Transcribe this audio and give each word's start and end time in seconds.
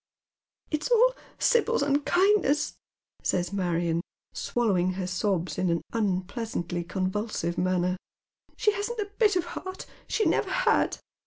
•'It's 0.73 0.89
all 0.89 1.13
Sibyl's 1.37 1.83
unkindness," 1.83 2.73
says 3.21 3.53
Marion, 3.53 4.01
swallowing 4.33 4.93
her 4.93 5.05
sobs 5.05 5.59
in 5.59 5.69
an 5.69 5.83
unpleasantly 5.93 6.83
convulsive 6.83 7.55
manner." 7.55 7.97
She 8.57 8.71
hasn't 8.71 8.97
a 8.97 9.11
bit 9.19 9.35
of 9.35 9.45
heart, 9.45 9.85
she 10.07 10.25
never 10.25 10.49
had. 10.49 10.97